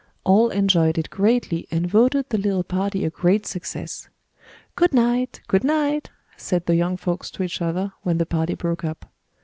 [0.23, 4.09] All enjoyed it greatly and voted the little party a great success.
[4.75, 5.41] "Good night!
[5.47, 9.05] Good night!" said the young folks to each other, when the party broke up.